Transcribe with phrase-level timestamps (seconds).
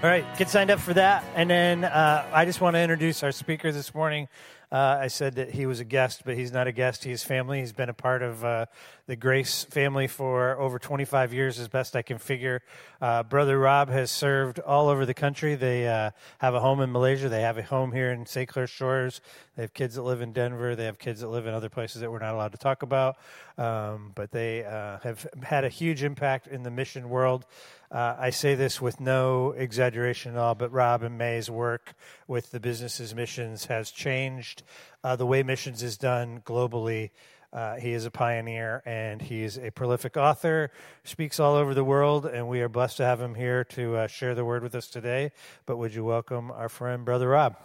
[0.00, 1.24] All right, get signed up for that.
[1.34, 4.28] And then uh, I just want to introduce our speaker this morning.
[4.70, 7.02] Uh, I said that he was a guest, but he's not a guest.
[7.02, 7.58] He's family.
[7.58, 8.66] He's been a part of uh,
[9.08, 12.62] the Grace family for over 25 years, as best I can figure.
[13.00, 15.56] Uh, Brother Rob has served all over the country.
[15.56, 17.28] They uh, have a home in Malaysia.
[17.28, 18.48] They have a home here in St.
[18.48, 19.20] Clair Shores.
[19.56, 20.76] They have kids that live in Denver.
[20.76, 23.16] They have kids that live in other places that we're not allowed to talk about.
[23.56, 27.46] Um, but they uh, have had a huge impact in the mission world.
[27.90, 31.94] Uh, I say this with no exaggeration at all, but Rob and May's work
[32.26, 34.62] with the business as missions has changed
[35.02, 37.10] uh, the way missions is done globally.
[37.50, 40.70] Uh, he is a pioneer and he's a prolific author,
[41.04, 44.06] speaks all over the world, and we are blessed to have him here to uh,
[44.06, 45.32] share the word with us today.
[45.64, 47.56] But would you welcome our friend, Brother Rob?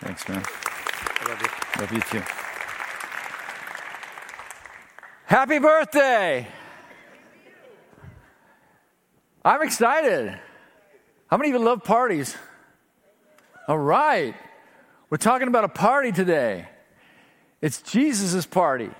[0.00, 0.44] Thanks, man.
[0.46, 1.80] I love you.
[1.80, 2.22] Love you too.
[5.26, 6.46] Happy birthday!
[9.44, 10.38] I'm excited.
[11.28, 12.36] How many of you love parties?
[13.66, 14.34] All right.
[15.10, 16.68] We're talking about a party today.
[17.60, 18.90] It's Jesus' party.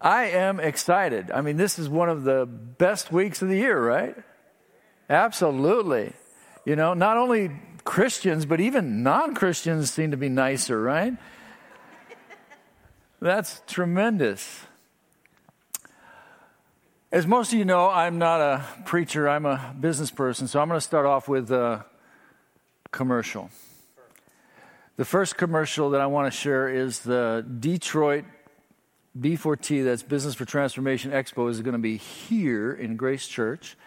[0.00, 1.30] I am excited.
[1.30, 4.16] I mean, this is one of the best weeks of the year, right?
[5.10, 6.12] Absolutely.
[6.64, 7.50] You know, not only
[7.84, 11.14] Christians, but even non Christians seem to be nicer, right?
[13.20, 14.67] That's tremendous.
[17.10, 20.68] As most of you know, I'm not a preacher, I'm a business person, so I'm
[20.68, 21.86] going to start off with a
[22.90, 23.48] commercial.
[24.96, 28.26] The first commercial that I want to share is the Detroit
[29.18, 33.78] B4T, that's Business for Transformation Expo, is going to be here in Grace Church.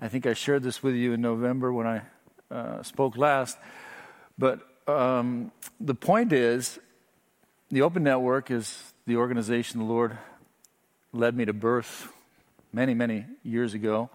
[0.00, 2.02] I think I shared this with you in November when I
[2.48, 3.58] uh, spoke last.
[4.38, 6.78] But um, the point is,
[7.72, 10.16] the Open Network is the organization the Lord
[11.12, 12.12] led me to birth
[12.72, 14.10] many, many years ago.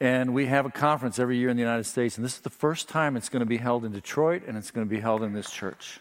[0.00, 2.50] And we have a conference every year in the United States, and this is the
[2.50, 5.22] first time it's going to be held in Detroit, and it's going to be held
[5.22, 5.98] in this church.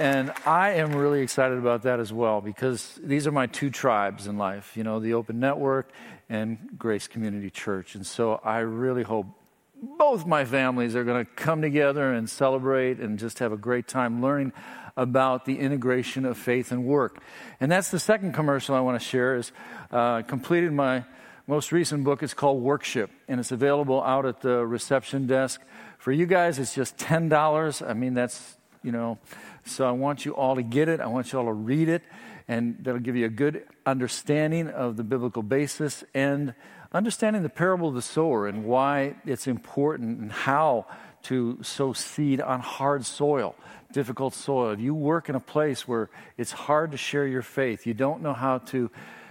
[0.00, 4.26] And I am really excited about that as well because these are my two tribes
[4.26, 5.90] in life, you know, the Open Network
[6.28, 7.94] and Grace Community Church.
[7.94, 9.26] And so I really hope
[9.82, 13.88] both my families are going to come together and celebrate and just have a great
[13.88, 14.52] time learning
[14.96, 17.22] about the integration of faith and work.
[17.60, 19.52] And that's the second commercial I want to share is
[19.90, 21.04] uh, completed my
[21.46, 22.22] most recent book.
[22.22, 25.60] It's called Workship, and it's available out at the reception desk.
[25.98, 27.88] For you guys, it's just $10.
[27.88, 29.18] I mean, that's, you know,
[29.64, 31.00] so I want you all to get it.
[31.00, 32.02] I want you all to read it,
[32.48, 36.54] and that'll give you a good understanding of the biblical basis and
[36.92, 40.86] understanding the parable of the sower and why it's important and how
[41.22, 43.54] to sow seed on hard soil
[43.92, 47.86] difficult soil, If you work in a place where it's hard to share your faith,
[47.86, 48.90] you don't know how to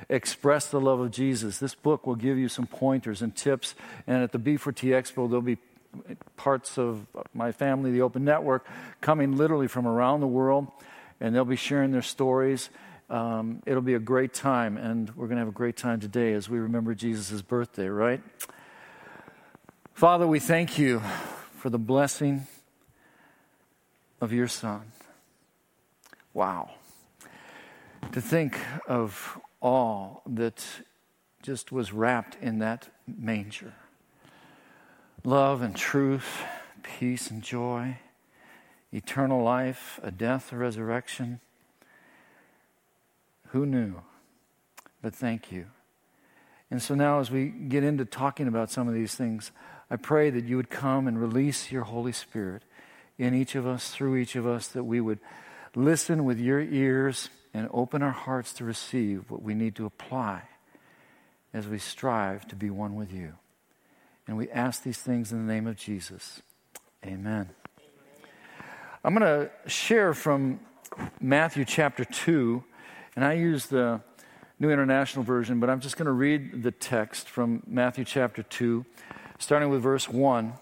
[0.09, 3.75] express the love of Jesus, this book will give you some pointers and tips.
[4.07, 5.57] And at the B4T Expo, there'll be
[6.35, 8.65] parts of my family, the Open Network,
[9.01, 10.67] coming literally from around the world,
[11.19, 12.69] and they'll be sharing their stories.
[13.09, 16.33] Um, it'll be a great time, and we're going to have a great time today
[16.33, 18.21] as we remember Jesus' birthday, right?
[19.93, 21.01] Father, we thank you
[21.57, 22.47] for the blessing
[24.21, 24.91] of your Son.
[26.33, 26.71] Wow.
[28.11, 30.63] To think of all that
[31.41, 33.73] just was wrapped in that manger
[35.25, 36.43] love and truth,
[36.81, 37.97] peace and joy,
[38.93, 41.41] eternal life, a death, a resurrection.
[43.51, 43.95] Who knew?
[45.01, 45.67] But thank you.
[46.71, 49.51] And so now, as we get into talking about some of these things,
[49.89, 52.63] I pray that you would come and release your Holy Spirit
[53.17, 55.19] in each of us, through each of us, that we would
[55.75, 60.43] listen with your ears and open our hearts to receive what we need to apply
[61.53, 63.33] as we strive to be one with you.
[64.27, 66.43] And we ask these things in the name of Jesus.
[67.03, 67.49] Amen.
[69.03, 70.59] I'm going to share from
[71.19, 72.63] Matthew chapter 2,
[73.15, 74.01] and I use the
[74.59, 78.85] New International Version, but I'm just going to read the text from Matthew chapter 2,
[79.37, 80.53] starting with verse 1.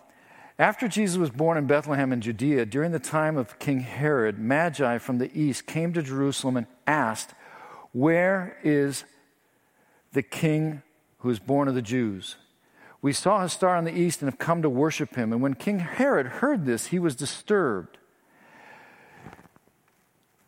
[0.59, 4.97] After Jesus was born in Bethlehem in Judea, during the time of King Herod, Magi
[4.97, 7.33] from the east came to Jerusalem and asked,
[7.91, 9.03] Where is
[10.13, 10.81] the king
[11.19, 12.37] who is born of the Jews?
[13.01, 15.31] We saw his star in the east and have come to worship him.
[15.31, 17.97] And when King Herod heard this, he was disturbed.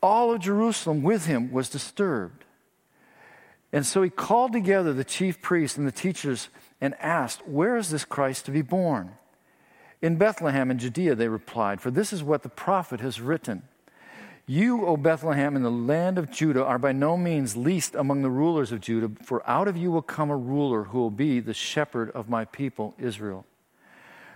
[0.02, 2.46] All of Jerusalem with him was disturbed.
[3.72, 6.50] And so he called together the chief priests and the teachers
[6.82, 9.12] and asked, Where is this Christ to be born?
[10.02, 13.64] In Bethlehem in Judea, they replied, For this is what the prophet has written.
[14.48, 18.32] You, O Bethlehem, in the land of Judah, are by no means least among the
[18.32, 21.54] rulers of Judah, for out of you will come a ruler who will be the
[21.54, 23.46] shepherd of my people, Israel.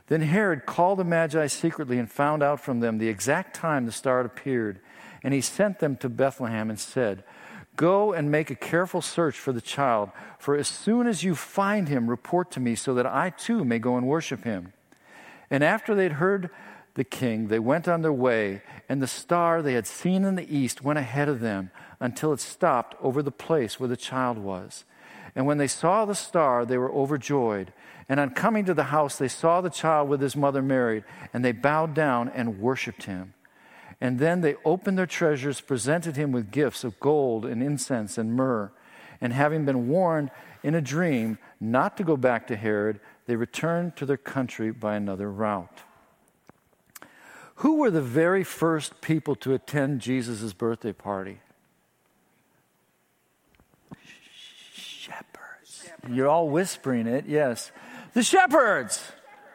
[0.07, 3.92] Then Herod called the Magi secretly and found out from them the exact time the
[3.92, 4.81] star had appeared.
[5.24, 7.24] And he sent them to Bethlehem and said,
[7.75, 11.88] Go and make a careful search for the child, for as soon as you find
[11.88, 14.74] him, report to me, so that I too may go and worship him.
[15.50, 16.50] And after they'd heard
[16.94, 20.56] the king, they went on their way, and the star they had seen in the
[20.56, 24.84] east went ahead of them until it stopped over the place where the child was.
[25.36, 27.74] And when they saw the star, they were overjoyed.
[28.08, 31.04] And on coming to the house, they saw the child with his mother Mary,
[31.34, 33.34] and they bowed down and worshiped him.
[34.01, 38.34] And then they opened their treasures, presented him with gifts of gold and incense and
[38.34, 38.72] myrrh.
[39.22, 40.31] And having been warned
[40.63, 44.95] in a dream not to go back to Herod, they returned to their country by
[44.95, 45.84] another route.
[47.57, 51.40] Who were the very first people to attend Jesus' birthday party?
[54.74, 55.90] Shepherds.
[56.10, 57.72] You're all whispering it, yes.
[58.13, 59.01] The shepherds,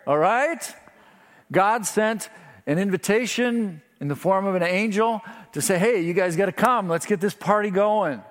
[0.07, 0.75] all right?
[1.53, 2.31] God sent
[2.67, 5.21] an invitation in the form of an angel
[5.53, 6.89] to say, hey, you guys got to come.
[6.89, 8.23] Let's get this party going.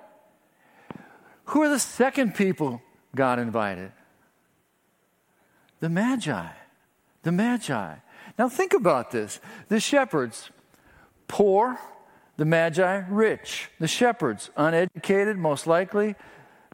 [1.46, 2.82] Who are the second people
[3.16, 3.92] God invited?
[5.80, 6.48] The Magi.
[7.24, 7.96] The Magi.
[8.40, 9.40] Now think about this.
[9.68, 10.50] The shepherds,
[11.28, 11.80] poor.
[12.38, 13.70] The Magi, rich.
[13.80, 16.16] The shepherds, uneducated, most likely.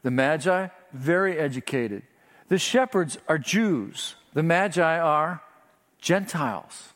[0.02, 2.02] The Magi, very educated.
[2.48, 4.16] The shepherds are Jews.
[4.34, 5.42] The Magi are
[6.00, 6.93] Gentiles.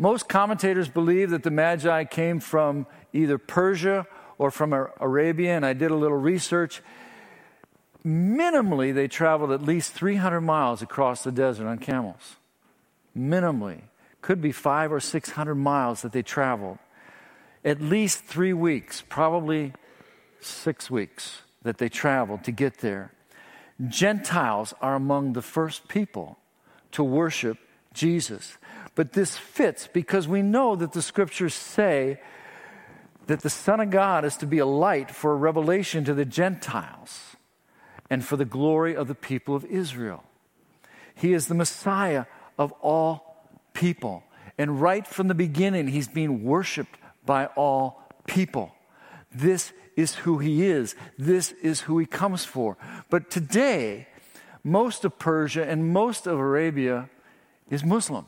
[0.00, 4.06] Most commentators believe that the Magi came from either Persia
[4.38, 6.80] or from Arabia, and I did a little research.
[8.02, 12.36] Minimally, they traveled at least 300 miles across the desert on camels.
[13.14, 13.82] Minimally.
[14.22, 16.78] Could be five or 600 miles that they traveled.
[17.62, 19.74] At least three weeks, probably
[20.40, 23.12] six weeks that they traveled to get there.
[23.86, 26.38] Gentiles are among the first people
[26.92, 27.58] to worship
[27.92, 28.56] Jesus.
[29.00, 32.20] But this fits because we know that the scriptures say
[33.28, 36.26] that the Son of God is to be a light for a revelation to the
[36.26, 37.34] Gentiles
[38.10, 40.22] and for the glory of the people of Israel.
[41.14, 42.26] He is the Messiah
[42.58, 44.22] of all people.
[44.58, 48.70] And right from the beginning, he's being worshiped by all people.
[49.32, 50.94] This is who he is.
[51.16, 52.76] This is who he comes for.
[53.08, 54.08] But today,
[54.62, 57.08] most of Persia and most of Arabia
[57.70, 58.26] is Muslim.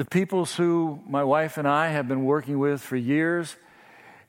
[0.00, 3.56] The peoples who my wife and I have been working with for years,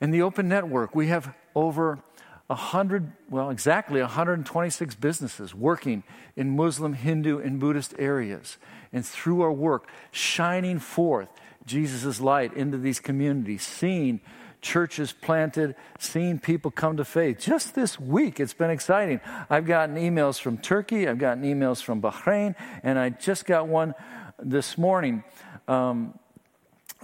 [0.02, 2.00] in the open network, we have over
[2.48, 6.04] 100, well, exactly 126 businesses working
[6.36, 8.58] in Muslim, Hindu, and Buddhist areas.
[8.92, 11.30] And through our work, shining forth
[11.66, 14.20] Jesus' light into these communities, seeing
[14.60, 17.40] churches planted, seeing people come to faith.
[17.40, 19.22] Just this week, it's been exciting.
[19.50, 23.96] I've gotten emails from Turkey, I've gotten emails from Bahrain, and I just got one
[24.44, 25.24] this morning
[25.68, 26.18] um,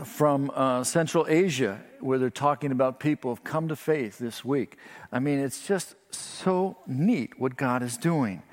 [0.04, 4.78] from uh, Central Asia where they're talking about people have come to faith this week.
[5.12, 8.44] I mean, it's just so neat what God is doing.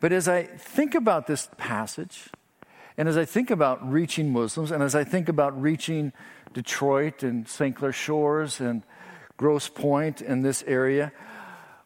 [0.00, 2.30] But as I think about this passage,
[2.96, 6.12] and as I think about reaching Muslims, and as I think about reaching
[6.52, 7.76] Detroit and St.
[7.76, 8.82] Clair Shores and
[9.36, 11.12] Grosse Pointe in this area,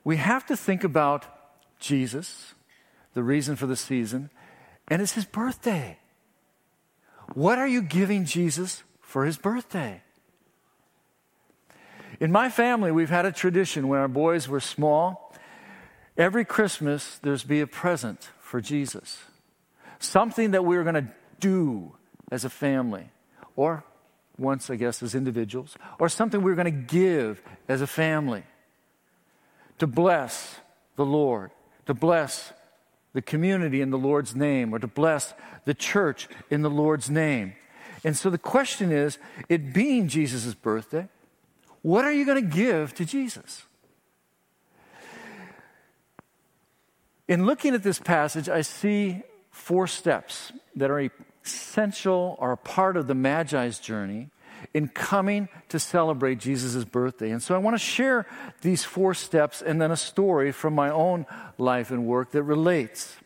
[0.04, 1.26] we have to think about
[1.78, 2.54] Jesus,
[3.14, 4.30] the reason for the season,
[4.88, 5.98] and it's his birthday.
[7.34, 10.02] What are you giving Jesus for his birthday?
[12.20, 15.34] In my family, we've had a tradition when our boys were small.
[16.16, 19.24] Every Christmas, there's be a present for Jesus
[20.04, 21.08] something that we are going to
[21.40, 21.92] do
[22.30, 23.10] as a family,
[23.56, 23.84] or
[24.38, 28.42] once, I guess, as individuals, or something we're going to give as a family
[29.78, 30.56] to bless
[30.96, 31.50] the Lord,
[31.86, 32.52] to bless
[33.12, 37.54] the community in the Lord's name, or to bless the church in the Lord's name.
[38.04, 41.08] And so the question is it being Jesus' birthday,
[41.82, 43.64] what are you going to give to Jesus?
[47.28, 51.10] In looking at this passage, I see four steps that are
[51.44, 54.30] essential or part of the Magi's journey
[54.74, 57.30] in coming to celebrate Jesus' birthday.
[57.30, 58.26] And so I want to share
[58.62, 61.26] these four steps and then a story from my own
[61.58, 63.16] life and work that relates.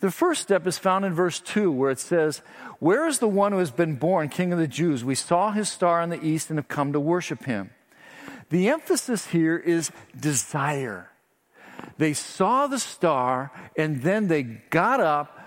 [0.00, 2.42] The first step is found in verse 2, where it says,
[2.78, 5.04] Where is the one who has been born King of the Jews?
[5.04, 7.70] We saw his star in the east and have come to worship him.
[8.50, 11.10] The emphasis here is desire.
[11.98, 15.38] They saw the star and then they got up,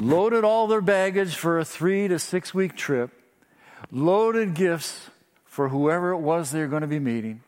[0.00, 3.10] loaded all their baggage for a three to six week trip,
[3.90, 5.10] loaded gifts
[5.44, 7.42] for whoever it was they were going to be meeting,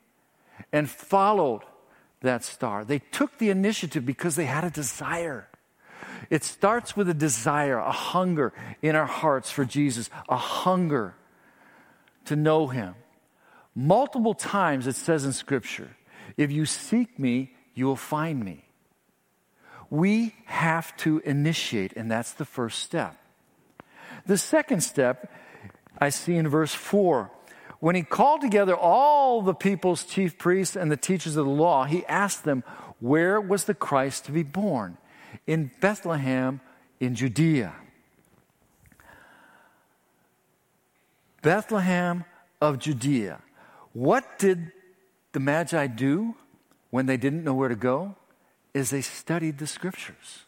[0.72, 1.62] and followed
[2.22, 2.84] that star.
[2.84, 5.48] They took the initiative because they had a desire.
[6.30, 8.52] It starts with a desire, a hunger
[8.82, 11.14] in our hearts for Jesus, a hunger
[12.26, 12.94] to know Him.
[13.74, 15.96] Multiple times it says in Scripture,
[16.36, 18.64] if you seek me, you will find me.
[19.90, 23.16] We have to initiate, and that's the first step.
[24.26, 25.30] The second step
[25.98, 27.30] I see in verse 4.
[27.80, 31.84] When he called together all the people's chief priests and the teachers of the law,
[31.84, 32.64] he asked them,
[33.00, 34.98] Where was the Christ to be born?
[35.46, 36.60] In Bethlehem
[37.00, 37.74] in Judea.
[41.42, 42.24] Bethlehem
[42.60, 43.40] of Judea.
[43.92, 44.72] What did
[45.32, 46.34] the Magi do
[46.90, 48.16] when they didn't know where to go?
[48.74, 50.44] Is they studied the scriptures.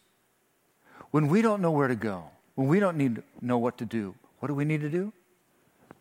[1.11, 2.25] When we don't know where to go,
[2.55, 5.12] when we don't need know what to do, what do we need to do?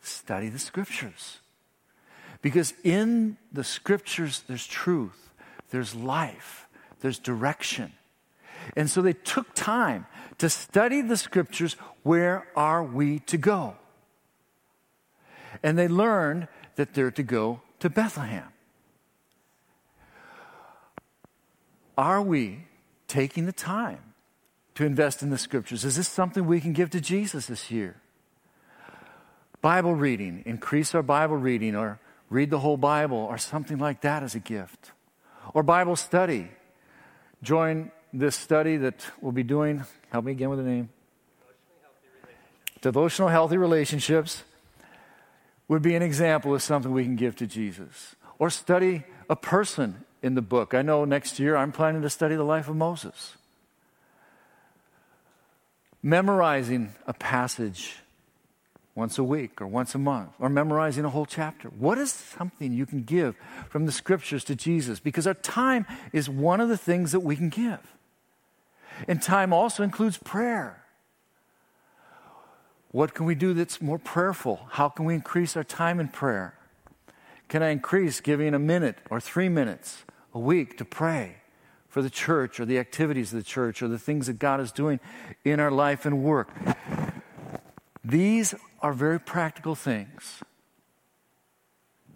[0.08, 1.40] Study the scriptures.
[2.42, 5.32] Because in the scriptures, there's truth,
[5.70, 6.68] there's life,
[7.02, 7.92] there's direction.
[8.76, 10.06] And so they took time
[10.38, 11.74] to study the scriptures.
[12.04, 13.76] Where are we to go?
[15.62, 18.48] And they learned that they're to go to Bethlehem.
[21.98, 22.66] Are we
[23.08, 24.14] taking the time
[24.76, 25.84] to invest in the scriptures?
[25.84, 28.00] Is this something we can give to Jesus this year?
[29.68, 34.24] Bible reading, increase our Bible reading, or read the whole Bible, or something like that
[34.24, 34.94] as a gift.
[35.54, 36.48] Or Bible study.
[37.44, 39.84] Join this study that we'll be doing.
[40.10, 40.88] Help me again with the name.
[42.80, 44.46] Devotional healthy relationships
[45.68, 48.16] would be an example of something we can give to Jesus.
[48.40, 50.76] Or study a person in the book.
[50.76, 53.36] I know next year I'm planning to study the life of Moses.
[56.02, 57.98] Memorizing a passage
[58.98, 61.70] once a week or once a month, or memorizing a whole chapter.
[61.70, 63.36] What is something you can give
[63.70, 65.00] from the scriptures to Jesus?
[65.00, 67.96] Because our time is one of the things that we can give.
[69.08, 70.84] And time also includes prayer.
[72.89, 74.68] What can we do that's more prayerful?
[74.72, 76.58] How can we increase our time in prayer?
[77.50, 81.36] Can I increase giving a minute or three minutes a week to pray
[81.88, 84.72] for the church or the activities of the church or the things that God is
[84.72, 85.00] doing
[85.46, 86.50] in our life and work?
[88.08, 90.42] These are very practical things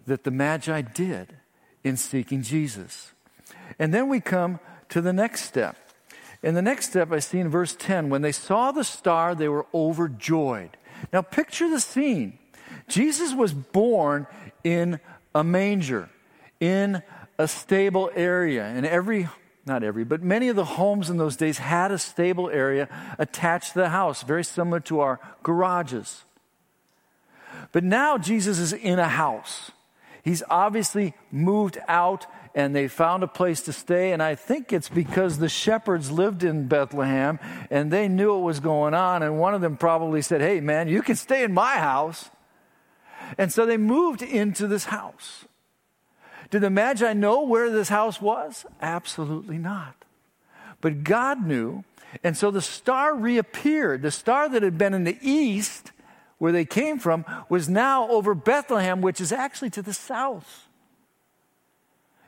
[0.06, 1.36] that the Magi did
[1.84, 3.12] in seeking Jesus.
[3.78, 4.58] And then we come
[4.88, 5.76] to the next step.
[6.42, 9.48] In the next step, I see in verse 10 when they saw the star, they
[9.48, 10.78] were overjoyed.
[11.12, 12.38] Now, picture the scene.
[12.88, 14.26] Jesus was born
[14.64, 14.98] in
[15.34, 16.08] a manger,
[16.58, 17.02] in
[17.38, 18.64] a stable area.
[18.64, 19.28] And every,
[19.64, 22.88] not every, but many of the homes in those days had a stable area
[23.18, 26.24] attached to the house, very similar to our garages.
[27.70, 29.70] But now Jesus is in a house.
[30.22, 34.12] He's obviously moved out and they found a place to stay.
[34.12, 37.38] And I think it's because the shepherds lived in Bethlehem
[37.70, 39.22] and they knew what was going on.
[39.22, 42.30] And one of them probably said, Hey, man, you can stay in my house.
[43.38, 45.44] And so they moved into this house.
[46.52, 48.66] Did the Magi know where this house was?
[48.82, 50.04] Absolutely not.
[50.82, 51.82] But God knew.
[52.22, 54.02] And so the star reappeared.
[54.02, 55.92] The star that had been in the east,
[56.36, 60.68] where they came from, was now over Bethlehem, which is actually to the south.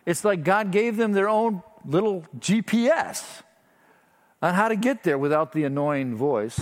[0.07, 3.43] It's like God gave them their own little GPS
[4.41, 6.59] on how to get there without the annoying voice.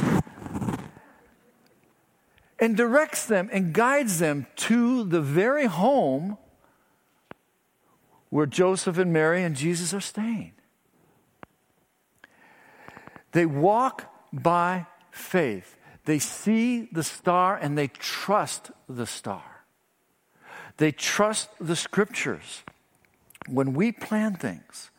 [2.59, 6.39] And directs them and guides them to the very home
[8.33, 10.53] where Joseph and Mary and Jesus are staying.
[13.33, 15.77] They walk by faith.
[16.07, 19.65] They see the star and they trust the star.
[20.79, 22.63] They trust the scriptures
[23.49, 24.91] when we plan things,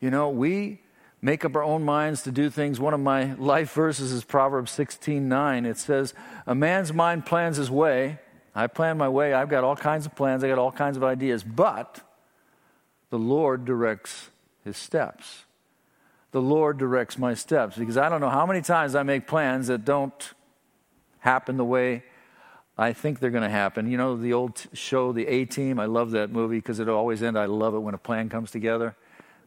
[0.00, 0.80] you know, we
[1.20, 2.80] make up our own minds to do things.
[2.80, 5.66] One of my life verses is Proverbs 16 9.
[5.66, 6.14] It says,
[6.46, 8.20] A man's mind plans his way.
[8.54, 9.34] I plan my way.
[9.34, 10.42] I've got all kinds of plans.
[10.42, 11.44] I got all kinds of ideas.
[11.44, 12.00] But
[13.14, 14.30] the Lord directs
[14.64, 15.44] his steps.
[16.32, 19.68] The Lord directs my steps because I don't know how many times I make plans
[19.68, 20.32] that don't
[21.20, 22.02] happen the way
[22.76, 23.88] I think they're going to happen.
[23.88, 27.22] You know, the old show, The A Team, I love that movie because it always
[27.22, 27.38] ends.
[27.38, 28.96] I love it when a plan comes together.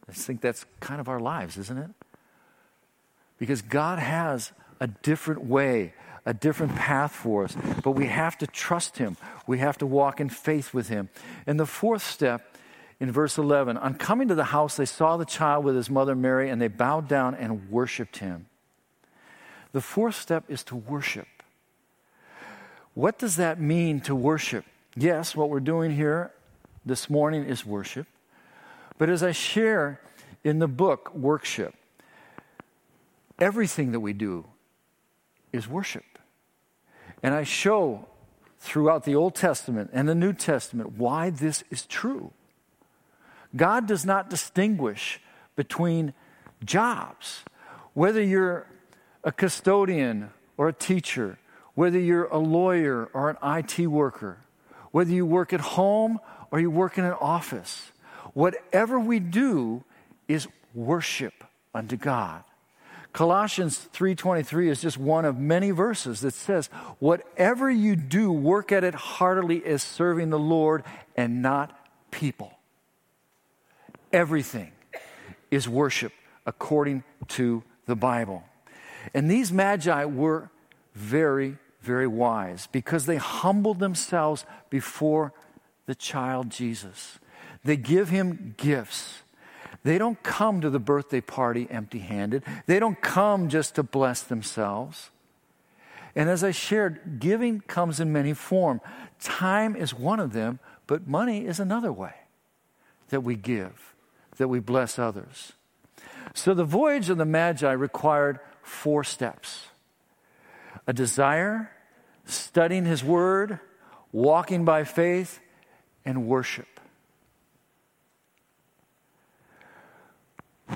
[0.08, 1.90] I think that's kind of our lives, isn't it?
[3.36, 5.92] Because God has a different way,
[6.24, 9.18] a different path for us, but we have to trust Him.
[9.46, 11.10] We have to walk in faith with Him.
[11.46, 12.54] And the fourth step
[13.00, 16.14] in verse 11 on coming to the house, they saw the child with his mother
[16.14, 18.46] Mary, and they bowed down and worshiped Him.
[19.72, 21.28] The fourth step is to worship
[22.98, 24.64] what does that mean to worship?
[24.96, 26.32] Yes, what we're doing here
[26.84, 28.08] this morning is worship.
[28.98, 30.00] But as I share
[30.42, 31.76] in the book, Workship,
[33.38, 34.46] everything that we do
[35.52, 36.02] is worship.
[37.22, 38.08] And I show
[38.58, 42.32] throughout the Old Testament and the New Testament why this is true.
[43.56, 45.20] God does not distinguish
[45.56, 46.12] between
[46.64, 47.44] jobs,
[47.94, 48.66] whether you're
[49.24, 51.38] a custodian or a teacher,
[51.74, 54.38] whether you're a lawyer or an IT worker,
[54.90, 56.18] whether you work at home
[56.50, 57.92] or you work in an office.
[58.34, 59.84] Whatever we do
[60.26, 62.44] is worship unto God.
[63.12, 66.66] Colossians 3:23 is just one of many verses that says,
[66.98, 70.84] "Whatever you do, work at it heartily as serving the Lord
[71.16, 71.76] and not
[72.10, 72.57] people."
[74.12, 74.72] Everything
[75.50, 76.12] is worship
[76.46, 78.42] according to the Bible.
[79.14, 80.50] And these magi were
[80.94, 85.32] very, very wise because they humbled themselves before
[85.86, 87.18] the child Jesus.
[87.64, 89.22] They give him gifts.
[89.84, 92.42] They don't come to the birthday party empty handed.
[92.66, 95.10] They don't come just to bless themselves.
[96.14, 98.80] And as I shared, giving comes in many forms.
[99.20, 102.14] Time is one of them, but money is another way
[103.10, 103.94] that we give,
[104.38, 105.52] that we bless others.
[106.34, 109.66] So the voyage of the Magi required four steps
[110.86, 111.70] a desire,
[112.24, 113.60] studying His Word,
[114.10, 115.38] walking by faith,
[116.04, 116.80] and worship.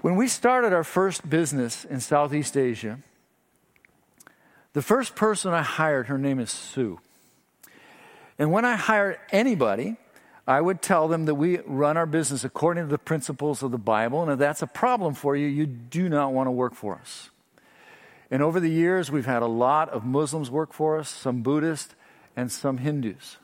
[0.03, 2.99] When we started our first business in Southeast Asia,
[4.73, 6.99] the first person I hired, her name is Sue.
[8.39, 9.97] And when I hired anybody,
[10.47, 13.79] I would tell them that we run our business according to the principles of the
[13.79, 16.97] Bible, and if that's a problem for you, you do not want to work for
[16.97, 17.31] us.
[18.31, 21.95] And over the years, we've had a lot of Muslims work for us, some Buddhists,
[22.35, 23.37] and some Hindus.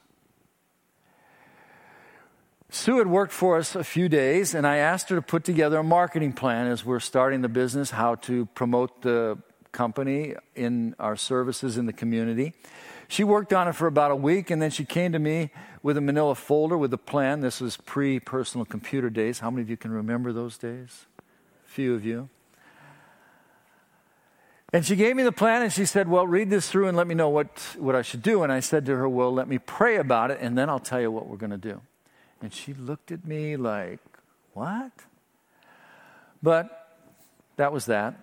[2.70, 5.78] Sue had worked for us a few days, and I asked her to put together
[5.78, 9.38] a marketing plan as we're starting the business, how to promote the
[9.72, 12.54] company in our services in the community.
[13.06, 15.50] She worked on it for about a week, and then she came to me
[15.82, 17.40] with a manila folder with a plan.
[17.40, 19.40] This was pre personal computer days.
[19.40, 21.06] How many of you can remember those days?
[21.66, 22.28] A few of you.
[24.72, 27.06] And she gave me the plan and she said, Well, read this through and let
[27.06, 28.42] me know what, what I should do.
[28.42, 31.00] And I said to her, Well, let me pray about it and then I'll tell
[31.00, 31.80] you what we're going to do.
[32.42, 34.00] And she looked at me like,
[34.52, 34.92] What?
[36.42, 36.96] But
[37.56, 38.14] that was that.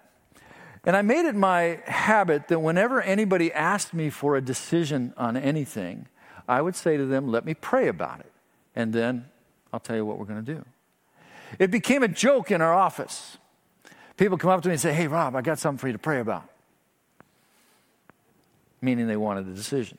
[0.83, 5.35] And I made it my habit that whenever anybody asked me for a decision on
[5.35, 6.07] anything,
[6.47, 8.31] I would say to them, Let me pray about it.
[8.75, 9.25] And then
[9.73, 10.65] I'll tell you what we're going to do.
[11.59, 13.37] It became a joke in our office.
[14.17, 15.99] People come up to me and say, Hey, Rob, I got something for you to
[15.99, 16.49] pray about.
[18.81, 19.97] Meaning they wanted a decision.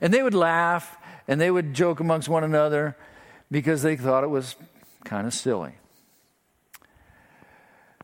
[0.00, 0.96] And they would laugh
[1.28, 2.96] and they would joke amongst one another
[3.50, 4.56] because they thought it was
[5.04, 5.72] kind of silly.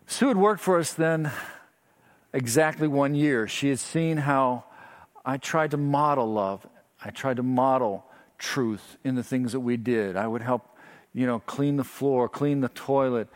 [0.07, 1.31] Sue had worked for us then
[2.33, 3.47] exactly one year.
[3.47, 4.65] She had seen how
[5.25, 6.67] I tried to model love.
[7.05, 8.05] I tried to model
[8.39, 10.17] truth in the things that we did.
[10.17, 10.77] I would help,
[11.13, 13.29] you know, clean the floor, clean the toilet.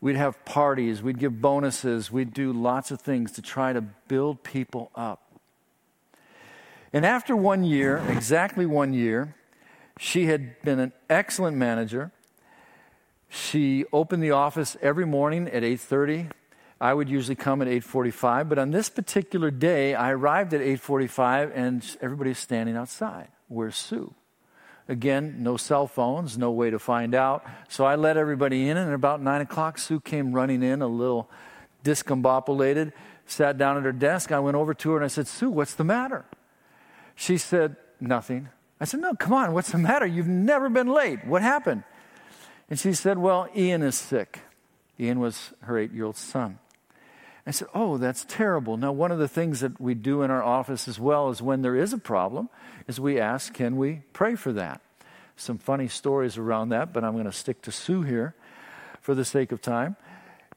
[0.00, 4.44] We'd have parties, we'd give bonuses, we'd do lots of things to try to build
[4.44, 5.22] people up.
[6.92, 9.34] And after one year, exactly one year,
[9.98, 12.12] she had been an excellent manager.
[13.28, 16.30] She opened the office every morning at 8:30.
[16.80, 21.50] I would usually come at 8:45, but on this particular day, I arrived at 8:45
[21.54, 23.28] and everybody's standing outside.
[23.48, 24.14] Where's Sue?
[24.88, 27.44] Again, no cell phones, no way to find out.
[27.68, 30.86] So I let everybody in, and at about 9 o'clock, Sue came running in, a
[30.86, 31.28] little
[31.84, 32.92] discombobulated,
[33.26, 34.32] sat down at her desk.
[34.32, 36.24] I went over to her and I said, Sue, what's the matter?
[37.14, 38.48] She said, Nothing.
[38.80, 40.06] I said, No, come on, what's the matter?
[40.06, 41.26] You've never been late.
[41.26, 41.82] What happened?
[42.70, 44.40] And she said, Well, Ian is sick.
[45.00, 46.58] Ian was her eight year old son.
[47.48, 48.76] I said, Oh, that's terrible.
[48.76, 51.62] Now, one of the things that we do in our office as well is when
[51.62, 52.50] there is a problem,
[52.86, 54.82] is we ask, Can we pray for that?
[55.34, 58.34] Some funny stories around that, but I'm going to stick to Sue here
[59.00, 59.96] for the sake of time.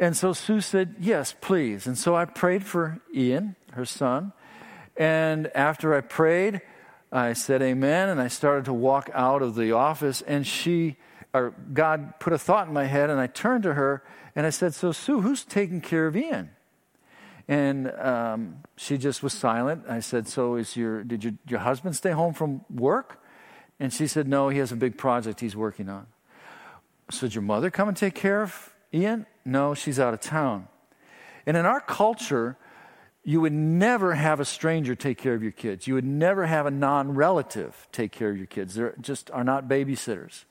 [0.02, 1.88] And so Sue said, Yes, please.
[1.88, 4.34] And so I prayed for Ian, her son.
[4.98, 6.60] And after I prayed,
[7.10, 10.98] I said amen, and I started to walk out of the office, and she,
[11.34, 14.04] or God put a thought in my head, and I turned to her
[14.36, 16.50] and I said, So, Sue, who's taking care of Ian?
[17.48, 19.84] And um, she just was silent.
[19.90, 23.22] I said, So, is your, did your, your husband stay home from work?
[23.80, 26.08] And she said, No, he has a big project he's working on.
[27.10, 29.26] So, did your mother come and take care of Ian?
[29.44, 30.68] No, she's out of town.
[31.46, 32.58] And in our culture,
[33.24, 35.86] You would never have a stranger take care of your kids.
[35.86, 38.76] You would never have a non relative take care of your kids.
[38.76, 40.46] They just are not babysitters.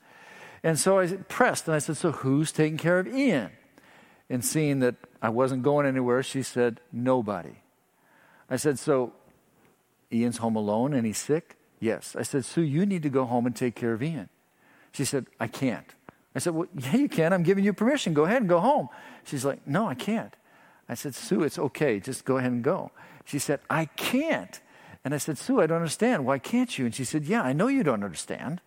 [0.63, 3.51] And so I pressed and I said, So who's taking care of Ian?
[4.31, 7.57] And seeing that I wasn't going anywhere, she said, Nobody.
[8.49, 9.13] I said, So
[10.13, 11.57] Ian's home alone and he's sick?
[11.81, 12.15] Yes.
[12.17, 14.29] I said, Sue, you need to go home and take care of Ian.
[14.93, 15.95] She said, I can't.
[16.35, 17.33] I said, Well, yeah, you can.
[17.33, 18.15] I'm giving you permission.
[18.15, 18.89] Go ahead and go home.
[19.25, 20.35] She's like, No, I can't.
[20.89, 21.99] I said, Sue, it's okay.
[21.99, 22.93] Just go ahead and go.
[23.25, 24.61] She said, I can't.
[25.05, 26.25] And I said, Sue, I don't understand.
[26.25, 26.85] Why can't you?
[26.85, 28.61] And she said, Yeah, I know you don't understand.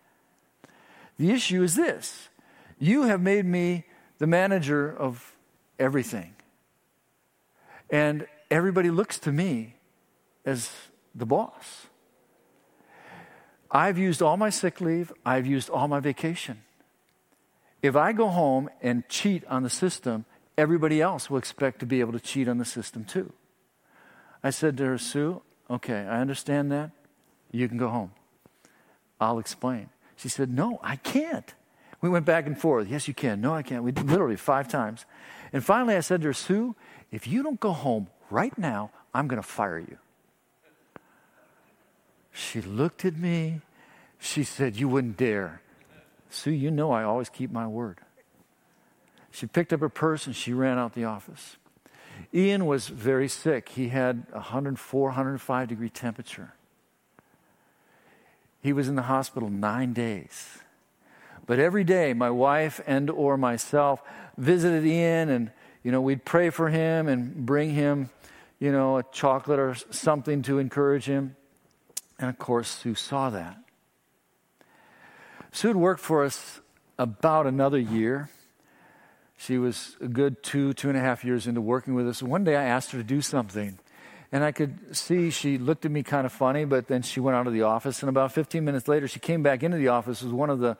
[1.16, 2.28] The issue is this
[2.78, 3.84] you have made me
[4.18, 5.33] the manager of
[5.78, 6.34] everything.
[7.90, 9.76] And everybody looks to me
[10.44, 10.70] as
[11.14, 11.86] the boss.
[13.70, 16.62] I've used all my sick leave, I've used all my vacation.
[17.82, 20.24] If I go home and cheat on the system,
[20.56, 23.32] everybody else will expect to be able to cheat on the system too.
[24.42, 26.92] I said to her, Sue, okay, I understand that.
[27.50, 28.12] You can go home.
[29.20, 29.90] I'll explain.
[30.16, 31.52] She said, No, I can't.
[32.04, 32.86] We went back and forth.
[32.90, 33.40] Yes, you can.
[33.40, 33.82] No, I can't.
[33.82, 35.06] We literally five times.
[35.54, 36.76] And finally, I said to her, Sue,
[37.10, 39.96] if you don't go home right now, I'm going to fire you.
[42.30, 43.62] She looked at me.
[44.18, 45.62] She said, You wouldn't dare.
[46.28, 48.00] Sue, you know I always keep my word.
[49.30, 51.56] She picked up her purse and she ran out the office.
[52.34, 53.70] Ian was very sick.
[53.70, 56.52] He had 104, 105 degree temperature.
[58.60, 60.58] He was in the hospital nine days.
[61.46, 64.02] But every day, my wife and or myself
[64.36, 65.50] visited Ian, and
[65.82, 68.10] you know we'd pray for him and bring him,
[68.58, 71.36] you know, a chocolate or something to encourage him.
[72.18, 73.58] And of course, Sue saw that.
[75.52, 76.60] Sue had worked for us
[76.98, 78.28] about another year.
[79.36, 82.22] She was a good two, two and a half years into working with us.
[82.22, 83.78] One day I asked her to do something.
[84.32, 87.36] And I could see she looked at me kind of funny, but then she went
[87.36, 88.02] out of the office.
[88.02, 90.76] And about 15 minutes later, she came back into the office with one of the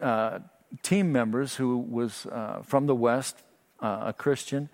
[0.00, 0.38] uh,
[0.82, 3.36] team members who was uh, from the West,
[3.80, 4.68] uh, a Christian.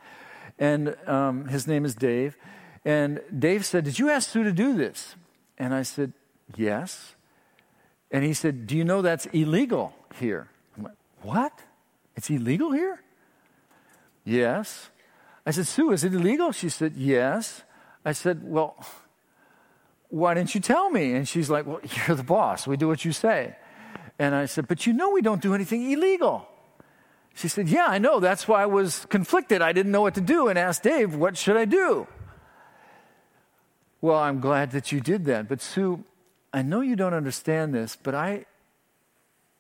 [0.59, 2.37] And um, his name is Dave.
[2.85, 5.14] And Dave said, Did you ask Sue to do this?
[5.57, 6.12] And I said,
[6.57, 7.14] Yes.
[8.11, 10.48] And he said, Do you know that's illegal here?
[10.76, 11.52] I'm like, What?
[12.16, 13.02] It's illegal here?
[14.24, 14.90] Yes.
[15.46, 16.52] I said, Sue, is it illegal?
[16.52, 17.62] She said, Yes.
[18.04, 18.76] I said, Well,
[20.09, 21.14] why didn't you tell me?
[21.14, 22.66] And she's like, Well, you're the boss.
[22.66, 23.57] We do what you say.
[24.18, 26.48] And I said, But you know we don't do anything illegal.
[27.35, 28.20] She said, Yeah, I know.
[28.20, 29.62] That's why I was conflicted.
[29.62, 32.07] I didn't know what to do and asked Dave, What should I do?
[34.00, 35.48] Well, I'm glad that you did that.
[35.48, 36.04] But Sue,
[36.52, 38.46] I know you don't understand this, but I,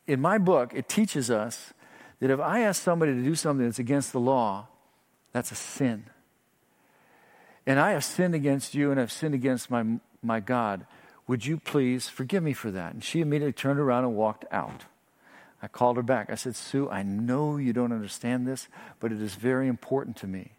[0.06, 1.72] in my book, it teaches us
[2.20, 4.68] that if I ask somebody to do something that's against the law,
[5.32, 6.04] that's a sin
[7.68, 9.84] and I have sinned against you and I've sinned against my,
[10.22, 10.86] my God.
[11.28, 12.94] Would you please forgive me for that?
[12.94, 14.86] And she immediately turned around and walked out.
[15.62, 16.30] I called her back.
[16.30, 18.66] I said, Sue, I know you don't understand this,
[18.98, 20.52] but it is very important to me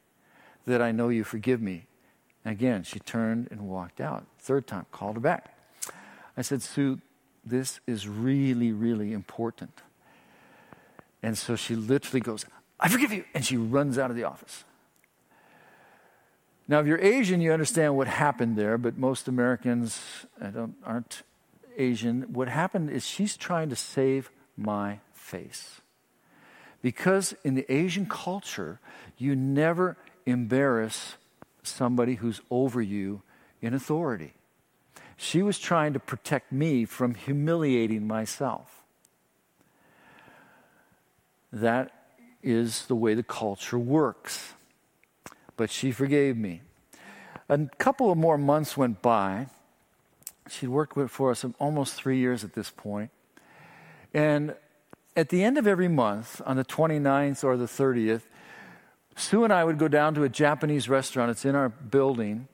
[0.66, 1.88] that I know you forgive me.
[2.46, 4.26] And again, she turned and walked out.
[4.38, 5.58] Third time, called her back.
[6.38, 7.00] I said, Sue,
[7.44, 9.82] this is really, really important.
[11.24, 12.46] And so she literally goes,
[12.80, 13.26] I forgive you.
[13.34, 14.64] And she runs out of the office.
[16.70, 20.00] Now, if you're Asian, you understand what happened there, but most Americans
[20.86, 21.24] aren't
[21.76, 22.32] Asian.
[22.32, 25.82] What happened is she's trying to save my face.
[26.84, 28.80] Because in the Asian culture,
[29.18, 31.16] you never embarrass
[31.64, 33.24] somebody who's over you
[33.64, 34.34] in authority.
[35.18, 38.84] She was trying to protect me from humiliating myself.
[41.52, 41.92] That
[42.44, 44.54] is the way the culture works
[45.60, 46.62] but she forgave me.
[47.50, 49.48] A couple of more months went by.
[50.50, 53.12] She'd worked with, for us almost three years at this point.
[54.14, 54.56] And
[55.18, 58.22] at the end of every month, on the 29th or the 30th,
[59.18, 61.30] Sue and I would go down to a Japanese restaurant.
[61.30, 62.48] It's in our building.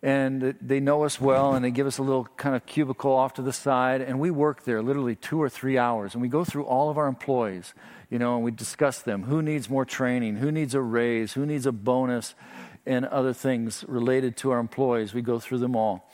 [0.00, 3.34] And they know us well, and they give us a little kind of cubicle off
[3.34, 4.02] to the side.
[4.02, 6.14] And we work there literally two or three hours.
[6.14, 7.74] And we go through all of our employees
[8.12, 9.22] you know, and we discuss them.
[9.22, 10.36] Who needs more training?
[10.36, 11.32] Who needs a raise?
[11.32, 12.34] Who needs a bonus?
[12.84, 15.14] And other things related to our employees.
[15.14, 16.06] We go through them all.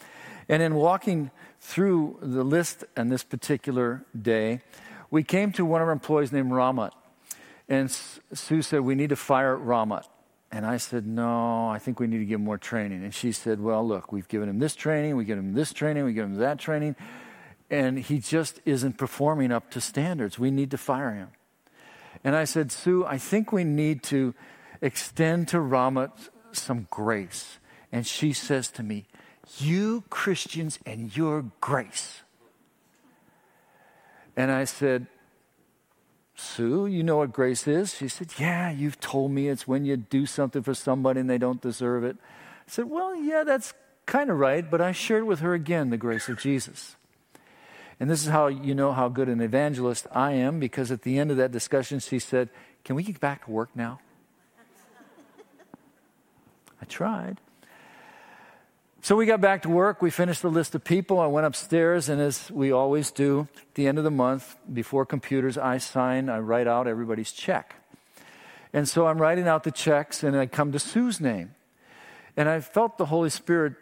[0.48, 4.60] And in walking through the list on this particular day,
[5.10, 6.92] we came to one of our employees named Ramat.
[7.68, 10.04] And Sue said, We need to fire Ramat.
[10.52, 13.02] And I said, No, I think we need to give him more training.
[13.02, 16.04] And she said, Well, look, we've given him this training, we give him this training,
[16.04, 16.94] we give him that training,
[17.68, 20.38] and he just isn't performing up to standards.
[20.38, 21.30] We need to fire him.
[22.24, 24.34] And I said, Sue, I think we need to
[24.80, 26.12] extend to Rama
[26.52, 27.58] some grace
[27.90, 29.06] And she says to me,
[29.58, 32.22] You Christians and your grace.
[34.36, 35.06] And I said,
[36.36, 37.94] Sue, you know what grace is?
[37.94, 41.38] She said, Yeah, you've told me it's when you do something for somebody and they
[41.38, 42.16] don't deserve it.
[42.20, 43.74] I said, Well, yeah, that's
[44.06, 46.96] kind of right, but I shared with her again the grace of Jesus.
[48.00, 51.18] And this is how you know how good an evangelist I am, because at the
[51.18, 52.48] end of that discussion, she said,
[52.84, 54.00] Can we get back to work now?
[56.80, 57.40] I tried.
[59.00, 60.02] So we got back to work.
[60.02, 61.18] We finished the list of people.
[61.18, 65.06] I went upstairs, and as we always do, at the end of the month, before
[65.06, 67.76] computers, I sign, I write out everybody's check.
[68.72, 71.54] And so I'm writing out the checks, and I come to Sue's name.
[72.36, 73.74] And I felt the Holy Spirit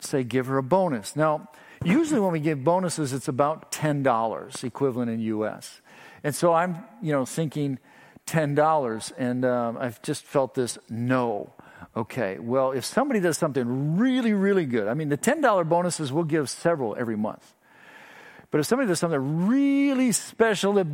[0.00, 1.16] say, Give her a bonus.
[1.16, 1.48] Now,
[1.84, 5.80] usually when we give bonuses, it's about $10 equivalent in US.
[6.24, 7.78] And so I'm, you know, thinking
[8.26, 11.52] $10, and um, I've just felt this no.
[11.96, 16.24] Okay, well, if somebody does something really, really good, I mean, the $10 bonuses we'll
[16.24, 17.54] give several every month.
[18.50, 20.86] But if somebody does something really special that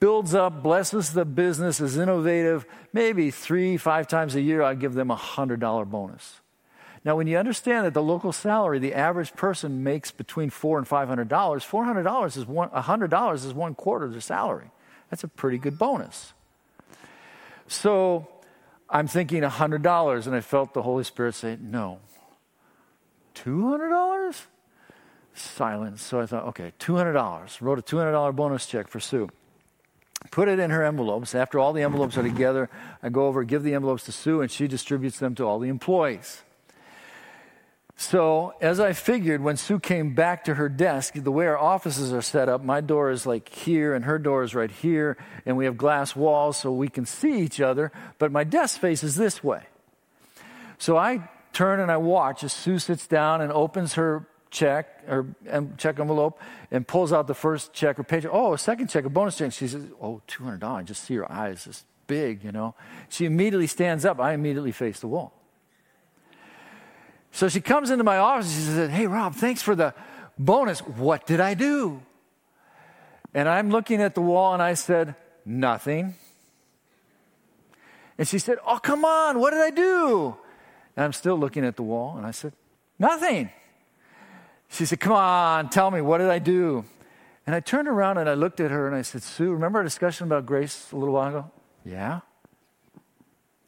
[0.00, 4.94] builds up, blesses the business, is innovative, maybe three, five times a year, I'd give
[4.94, 6.40] them a $100 bonus.
[7.06, 10.88] Now, when you understand that the local salary, the average person makes between four and
[10.88, 14.20] five hundred dollars, four hundred dollars is one hundred dollars is one quarter of their
[14.20, 14.72] salary.
[15.08, 16.32] That's a pretty good bonus.
[17.68, 18.26] So
[18.90, 22.00] I'm thinking $100, and I felt the Holy Spirit say, no.
[23.36, 24.42] $200?
[25.34, 26.02] Silence.
[26.02, 27.60] So I thought, okay, $200.
[27.60, 29.28] Wrote a $200 bonus check for Sue.
[30.32, 31.36] Put it in her envelopes.
[31.36, 32.68] After all the envelopes are together,
[33.00, 35.68] I go over, give the envelopes to Sue, and she distributes them to all the
[35.68, 36.42] employees.
[37.98, 42.12] So, as I figured, when Sue came back to her desk, the way our offices
[42.12, 45.56] are set up, my door is like here and her door is right here, and
[45.56, 49.42] we have glass walls so we can see each other, but my desk faces this
[49.42, 49.62] way.
[50.76, 55.26] So I turn and I watch as Sue sits down and opens her check or
[55.78, 56.38] check envelope
[56.70, 58.26] and pulls out the first check or page.
[58.30, 59.52] Oh, a second check, a bonus check.
[59.52, 60.62] She says, Oh, $200.
[60.62, 62.74] I just see her eyes just big, you know.
[63.08, 64.20] She immediately stands up.
[64.20, 65.35] I immediately face the wall.
[67.36, 68.46] So she comes into my office.
[68.46, 69.92] And she said, Hey, Rob, thanks for the
[70.38, 70.80] bonus.
[70.80, 72.00] What did I do?
[73.34, 76.14] And I'm looking at the wall and I said, Nothing.
[78.16, 80.34] And she said, Oh, come on, what did I do?
[80.96, 82.54] And I'm still looking at the wall and I said,
[82.98, 83.50] Nothing.
[84.70, 86.86] She said, Come on, tell me, what did I do?
[87.46, 89.84] And I turned around and I looked at her and I said, Sue, remember our
[89.84, 91.50] discussion about grace a little while ago?
[91.84, 92.20] Yeah.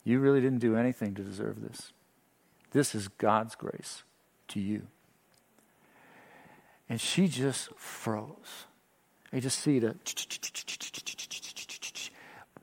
[0.05, 1.93] You really didn't do anything to deserve this.
[2.73, 4.03] This is God's grace
[4.49, 4.87] to you.
[6.89, 8.67] And she just froze.
[9.33, 9.95] I just see the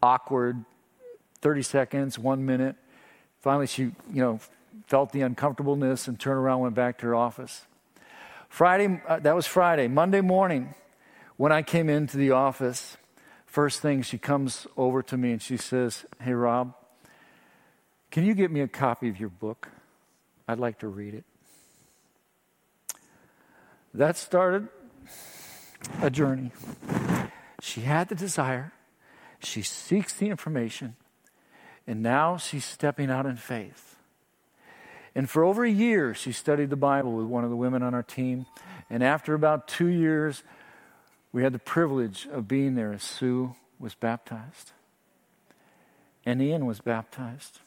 [0.01, 0.65] awkward
[1.41, 2.75] 30 seconds, one minute.
[3.41, 4.39] Finally, she, you know,
[4.87, 7.65] felt the uncomfortableness and turned around, and went back to her office.
[8.49, 9.87] Friday, uh, that was Friday.
[9.87, 10.73] Monday morning,
[11.37, 12.97] when I came into the office,
[13.45, 16.73] first thing she comes over to me and she says, Hey, Rob,
[18.09, 19.69] can you get me a copy of your book?
[20.47, 21.25] I'd like to read it.
[23.93, 24.67] That started
[26.01, 26.51] a journey.
[27.61, 28.73] She had the desire,
[29.39, 30.95] she seeks the information,
[31.87, 33.95] and now she's stepping out in faith.
[35.15, 37.93] And for over a year, she studied the Bible with one of the women on
[37.93, 38.45] our team.
[38.89, 40.43] And after about two years,
[41.31, 44.73] we had the privilege of being there as Sue was baptized.
[46.25, 47.59] And Ian was baptized.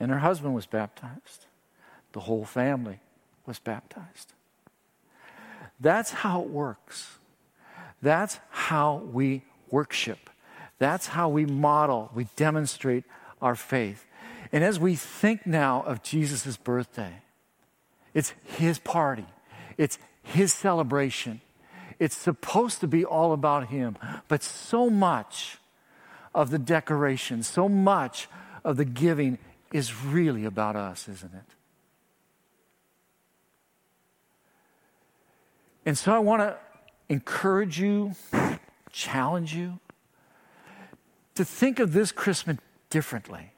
[0.00, 1.46] And her husband was baptized.
[2.18, 2.98] The whole family
[3.46, 4.32] was baptized.
[5.78, 7.18] That's how it works.
[8.02, 10.28] That's how we worship.
[10.80, 13.04] That's how we model, we demonstrate
[13.40, 14.04] our faith.
[14.50, 17.22] And as we think now of Jesus' birthday,
[18.14, 19.26] it's his party,
[19.76, 21.40] it's his celebration.
[22.00, 25.58] It's supposed to be all about him, but so much
[26.34, 28.28] of the decoration, so much
[28.64, 29.38] of the giving
[29.72, 31.54] is really about us, isn't it?
[35.84, 36.56] And so I want to
[37.08, 38.12] encourage you,
[38.92, 39.78] challenge you
[41.34, 42.56] to think of this Christmas
[42.90, 43.52] differently.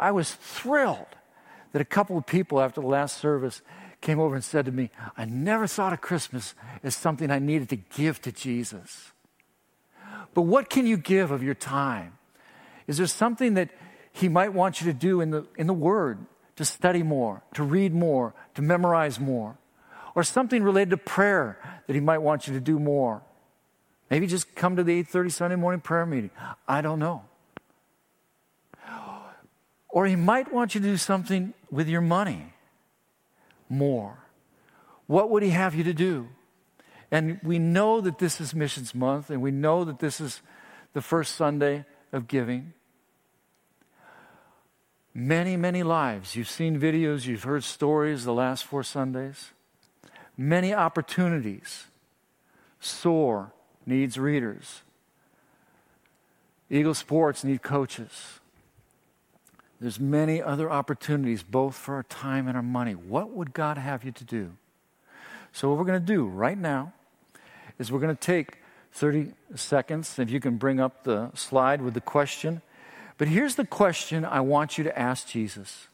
[0.00, 1.06] I was thrilled
[1.72, 3.62] that a couple of people after the last service
[4.00, 7.68] came over and said to me, I never thought of Christmas as something I needed
[7.70, 9.12] to give to Jesus.
[10.34, 12.18] But what can you give of your time?
[12.86, 13.70] Is there something that
[14.12, 16.18] He might want you to do in the, in the Word,
[16.56, 19.56] to study more, to read more, to memorize more?
[20.18, 23.22] Or something related to prayer that he might want you to do more.
[24.10, 26.32] Maybe just come to the 8:30 Sunday morning prayer meeting.
[26.66, 27.22] I don't know.
[29.88, 32.52] Or He might want you to do something with your money
[33.68, 34.18] more.
[35.06, 36.28] What would He have you to do?
[37.12, 40.42] And we know that this is Missions Month, and we know that this is
[40.94, 42.72] the first Sunday of giving.
[45.14, 46.34] Many, many lives.
[46.34, 49.52] You've seen videos, you've heard stories the last four Sundays.
[50.40, 51.86] Many opportunities.
[52.78, 53.52] SOAR
[53.84, 54.82] needs readers.
[56.70, 58.38] Eagle Sports need coaches.
[59.80, 62.92] There's many other opportunities, both for our time and our money.
[62.92, 64.52] What would God have you to do?
[65.52, 66.92] So, what we're going to do right now
[67.78, 68.58] is we're going to take
[68.92, 70.18] 30 seconds.
[70.18, 72.62] If you can bring up the slide with the question.
[73.16, 75.88] But here's the question I want you to ask Jesus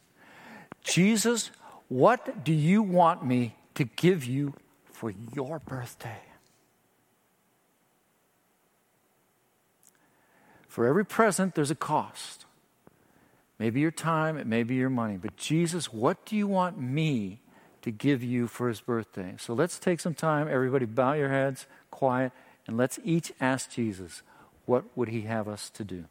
[0.82, 1.50] Jesus,
[1.88, 4.54] what do you want me to give you
[4.92, 6.20] for your birthday?
[10.68, 12.46] For every present, there's a cost.
[13.58, 15.16] Maybe your time, it may be your money.
[15.16, 17.40] But Jesus, what do you want me
[17.82, 19.36] to give you for his birthday?
[19.38, 20.48] So let's take some time.
[20.48, 22.32] Everybody, bow your heads, quiet,
[22.66, 24.22] and let's each ask Jesus,
[24.66, 26.06] what would he have us to do?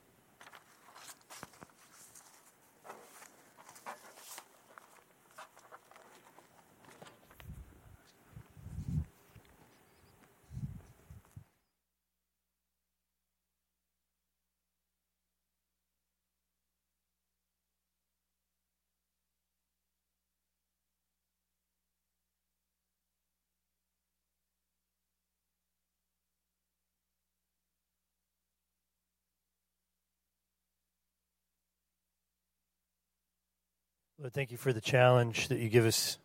[34.23, 36.17] Lord, thank you for the challenge that you give us.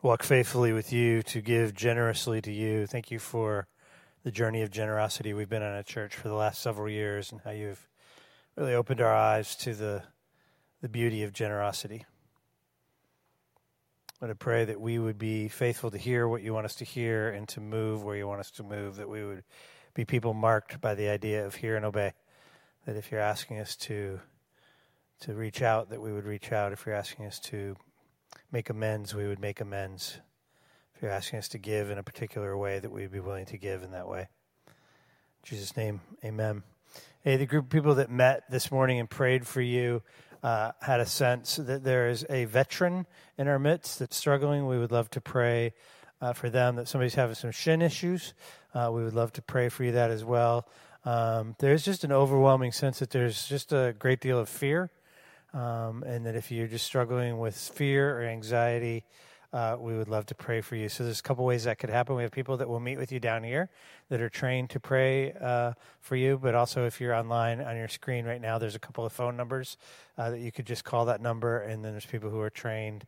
[0.00, 2.86] Walk faithfully with you, to give generously to you.
[2.86, 3.68] Thank you for
[4.24, 7.42] the journey of generosity we've been on at church for the last several years and
[7.42, 7.86] how you've
[8.56, 10.04] really opened our eyes to the,
[10.80, 12.06] the beauty of generosity.
[14.22, 16.86] Lord, I pray that we would be faithful to hear what you want us to
[16.86, 19.44] hear and to move where you want us to move, that we would
[19.92, 22.14] be people marked by the idea of hear and obey.
[22.86, 24.20] That if you're asking us to
[25.22, 26.72] to reach out, that we would reach out.
[26.72, 27.76] If you're asking us to
[28.50, 30.18] make amends, we would make amends.
[30.96, 33.56] If you're asking us to give in a particular way, that we'd be willing to
[33.56, 34.28] give in that way.
[34.66, 34.74] In
[35.44, 36.64] Jesus' name, amen.
[37.20, 40.02] Hey, the group of people that met this morning and prayed for you
[40.42, 43.06] uh, had a sense that there is a veteran
[43.38, 44.66] in our midst that's struggling.
[44.66, 45.74] We would love to pray
[46.20, 48.34] uh, for them, that somebody's having some shin issues.
[48.74, 50.66] Uh, we would love to pray for you that as well.
[51.04, 54.90] Um, there's just an overwhelming sense that there's just a great deal of fear
[55.52, 59.04] um, and that if you're just struggling with fear or anxiety,
[59.52, 60.88] uh, we would love to pray for you.
[60.88, 62.16] So there's a couple ways that could happen.
[62.16, 63.68] We have people that will meet with you down here
[64.08, 66.38] that are trained to pray uh, for you.
[66.38, 69.36] But also, if you're online on your screen right now, there's a couple of phone
[69.36, 69.76] numbers
[70.16, 73.04] uh, that you could just call that number, and then there's people who are trained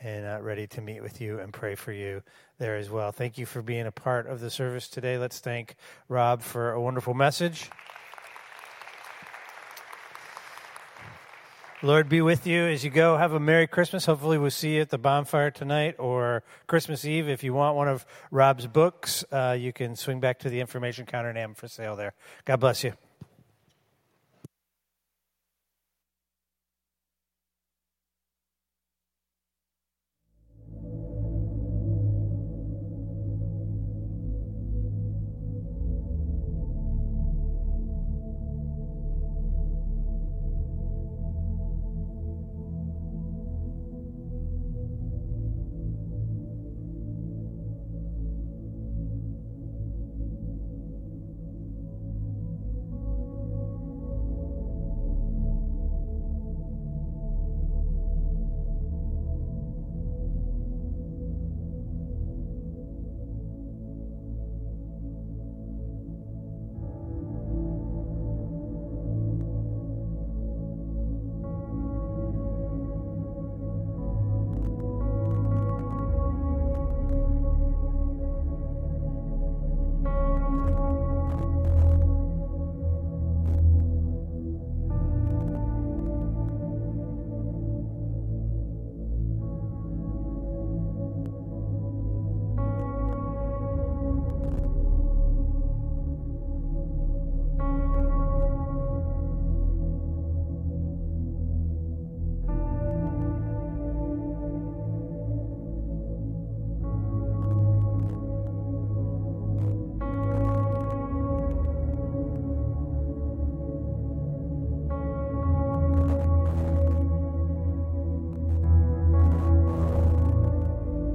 [0.00, 2.22] and uh, ready to meet with you and pray for you
[2.58, 3.10] there as well.
[3.10, 5.18] Thank you for being a part of the service today.
[5.18, 5.74] Let's thank
[6.08, 7.68] Rob for a wonderful message.
[11.80, 13.16] Lord be with you as you go.
[13.16, 14.04] Have a Merry Christmas.
[14.06, 17.28] Hopefully, we'll see you at the bonfire tonight or Christmas Eve.
[17.28, 21.06] If you want one of Rob's books, uh, you can swing back to the information
[21.06, 22.14] counter and them for sale there.
[22.44, 22.94] God bless you.